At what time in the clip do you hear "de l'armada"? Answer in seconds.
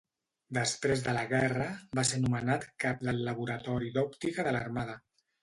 4.51-4.99